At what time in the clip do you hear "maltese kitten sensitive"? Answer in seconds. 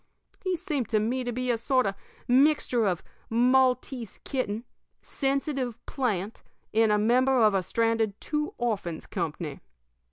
3.29-5.79